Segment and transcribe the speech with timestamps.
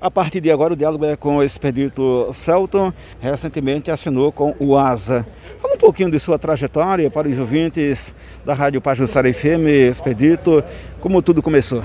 [0.00, 4.74] A partir de agora, o diálogo é com o expedito Celton, recentemente assinou com o
[4.74, 5.26] ASA.
[5.60, 10.64] Fala um pouquinho de sua trajetória para os ouvintes da Rádio Pajussara FM, expedito,
[11.00, 11.84] como tudo começou.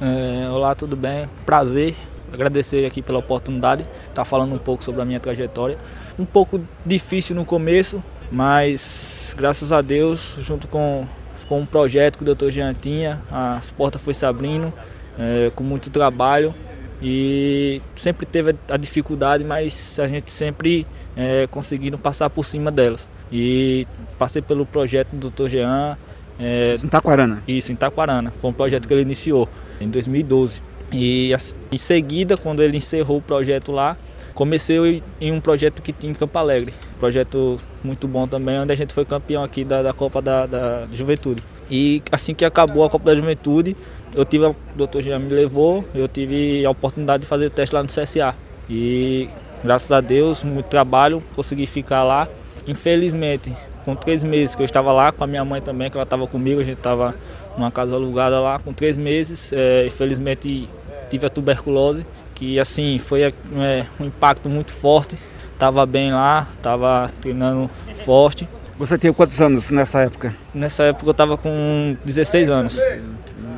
[0.00, 1.28] É, olá, tudo bem?
[1.44, 1.96] Prazer,
[2.32, 5.78] agradecer aqui pela oportunidade de estar falando um pouco sobre a minha trajetória.
[6.16, 8.00] Um pouco difícil no começo,
[8.30, 11.04] mas graças a Deus, junto com,
[11.48, 14.72] com um projeto que o doutor Jean tinha, as portas foi se abrindo,
[15.18, 16.54] é, com muito trabalho
[17.02, 23.08] e sempre teve a dificuldade, mas a gente sempre é, conseguindo passar por cima delas.
[23.30, 23.86] E
[24.18, 25.48] passei pelo projeto do Dr.
[25.48, 25.98] Jean.
[26.40, 27.42] É, isso em Taquarana?
[27.46, 28.30] Isso, em Taquarana.
[28.30, 29.48] Foi um projeto que ele iniciou
[29.80, 30.62] em 2012.
[30.92, 31.32] E
[31.70, 33.96] em seguida, quando ele encerrou o projeto lá,
[34.34, 36.72] comecei em um projeto que tinha em Campo Alegre.
[36.98, 40.86] Projeto muito bom também, onde a gente foi campeão aqui da, da Copa da, da
[40.92, 41.42] Juventude.
[41.70, 43.76] E assim que acabou a Copa da Juventude,
[44.14, 47.82] eu tive, o doutor já me levou, eu tive a oportunidade de fazer teste lá
[47.82, 48.34] no CSA.
[48.68, 49.28] E
[49.62, 52.28] graças a Deus, muito trabalho, consegui ficar lá.
[52.66, 53.52] Infelizmente,
[53.84, 56.26] com três meses que eu estava lá, com a minha mãe também, que ela estava
[56.26, 57.14] comigo, a gente estava
[57.56, 60.68] numa casa alugada lá, com três meses, é, infelizmente
[61.10, 65.16] tive a tuberculose, que assim foi é, um impacto muito forte.
[65.58, 67.68] Tava bem lá, tava treinando
[68.04, 68.48] forte.
[68.76, 70.32] Você tinha quantos anos nessa época?
[70.54, 72.80] Nessa época eu tava com 16 anos.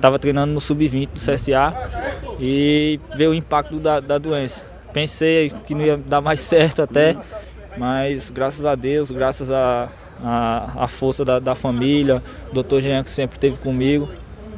[0.00, 1.74] Tava treinando no sub-20 do CSA
[2.40, 4.64] e veio o impacto da, da doença.
[4.92, 7.16] Pensei que não ia dar mais certo até,
[7.76, 9.88] mas graças a Deus, graças a,
[10.22, 14.08] a, a força da, da família, o doutor Jean que sempre esteve comigo.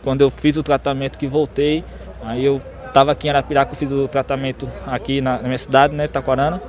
[0.03, 1.85] Quando eu fiz o tratamento que voltei,
[2.23, 6.09] aí eu estava aqui em Arapiraca, fiz o tratamento aqui na, na minha cidade, né,
[6.09, 6.61] Taquarana,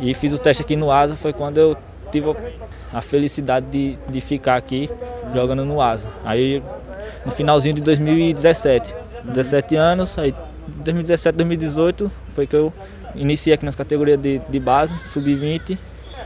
[0.00, 1.76] e fiz o teste aqui no ASA, foi quando eu
[2.10, 2.34] tive
[2.92, 4.88] a felicidade de, de ficar aqui
[5.32, 6.08] jogando no ASA.
[6.24, 6.62] Aí
[7.24, 10.34] no finalzinho de 2017, 17 anos, aí
[10.66, 12.72] 2017, 2018 foi que eu
[13.14, 15.78] iniciei aqui nas categorias de, de base, sub-20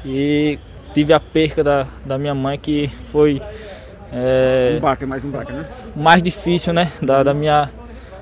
[0.04, 0.58] e
[0.94, 3.42] tive a perca da, da minha mãe que foi
[4.12, 5.66] é, um baque, mais um baque, né?
[5.94, 6.90] Mais difícil, né?
[7.02, 7.70] Da, da minha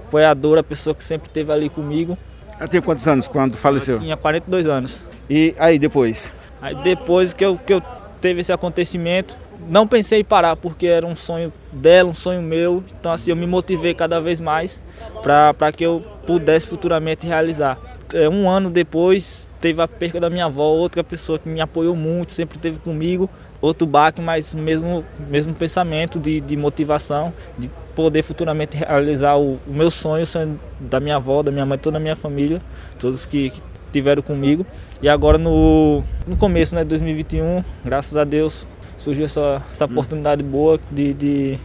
[0.07, 2.19] apoiadora, a pessoa que sempre esteve ali comigo.
[2.59, 3.97] Ela tinha quantos anos quando faleceu?
[3.97, 5.05] Eu tinha 42 anos.
[5.29, 6.33] E aí depois?
[6.61, 7.83] Aí depois que eu, que eu
[8.21, 9.37] teve esse acontecimento,
[9.69, 12.83] não pensei em parar porque era um sonho dela, um sonho meu.
[12.99, 14.83] Então assim, eu me motivei cada vez mais
[15.23, 17.79] para que eu pudesse futuramente realizar.
[18.15, 21.97] É, um ano depois teve a perca da minha avó, outra pessoa que me apoiou
[21.97, 23.29] muito, sempre esteve comigo.
[23.61, 29.73] Outro baque, mas mesmo, mesmo pensamento de, de motivação, de poder futuramente realizar o, o
[29.73, 32.61] meu sonho, o sonho da minha avó, da minha mãe, toda a minha família,
[32.99, 34.67] todos que, que tiveram comigo.
[35.01, 39.91] E agora no, no começo né, de 2021, graças a Deus, surgiu essa, essa hum.
[39.91, 41.59] oportunidade boa de, de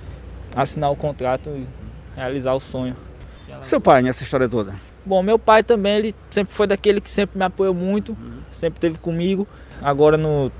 [0.56, 1.66] assinar o contrato e
[2.16, 2.96] realizar o sonho.
[3.62, 4.74] Seu pai nessa história toda?
[5.06, 8.40] Bom, meu pai também, ele sempre foi daquele que sempre me apoiou muito, uhum.
[8.52, 9.48] sempre esteve comigo.
[9.82, 10.52] Agora no,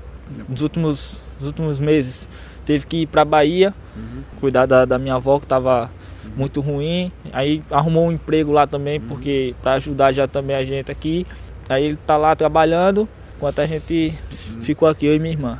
[0.48, 2.28] nos, últimos, nos últimos meses
[2.64, 4.22] teve que ir para Bahia, uhum.
[4.40, 5.90] cuidar da, da, minha avó que estava
[6.36, 7.10] muito ruim.
[7.32, 9.06] Aí arrumou um emprego lá também, uhum.
[9.06, 11.26] porque para ajudar já também a gente aqui.
[11.68, 14.12] Aí ele está lá trabalhando, enquanto a gente
[14.60, 15.58] ficou aqui, eu e minha irmã.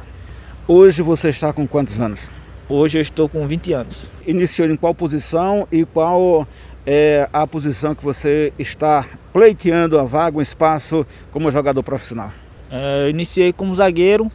[0.66, 2.30] Hoje você está com quantos anos?
[2.68, 4.08] Hoje eu estou com 20 anos.
[4.24, 6.46] Iniciou em qual posição e qual
[6.86, 12.30] é a posição que você está pleiteando a vaga, um espaço como jogador profissional?
[12.70, 14.30] É, eu iniciei como zagueiro,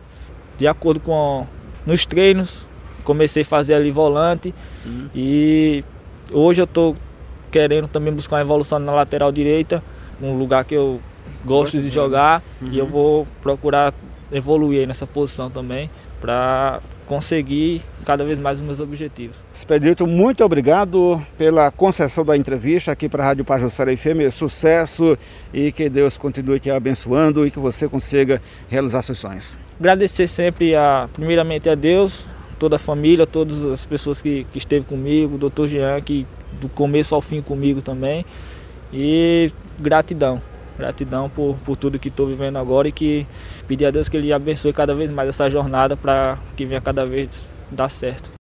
[0.58, 1.48] de acordo com
[1.86, 2.68] nos treinos,
[3.06, 4.54] comecei a fazer ali volante
[4.86, 5.08] uhum.
[5.16, 5.82] e
[6.30, 6.98] hoje eu estou
[7.50, 9.82] querendo também buscar uma evolução na lateral direita,
[10.22, 11.00] um lugar que eu
[11.46, 12.68] gosto de jogar uhum.
[12.70, 13.94] e eu vou procurar
[14.32, 15.90] evoluir nessa posição também
[16.20, 19.38] para conseguir cada vez mais os meus objetivos.
[19.54, 24.32] Expedito, muito obrigado pela concessão da entrevista aqui para a Rádio Pajussara FM.
[24.32, 25.18] Sucesso
[25.54, 29.60] e que Deus continue te abençoando e que você consiga realizar seus sonhos.
[29.80, 32.26] Agradecer sempre, a, primeiramente a Deus,
[32.58, 36.26] toda a família, todas as pessoas que, que esteve comigo, o doutor Jean, que
[36.60, 38.26] do começo ao fim comigo também.
[38.92, 40.42] E gratidão.
[40.78, 43.26] Gratidão por, por tudo que estou vivendo agora e que
[43.68, 47.06] pedir a Deus que Ele abençoe cada vez mais essa jornada para que venha cada
[47.06, 48.32] vez dar certo.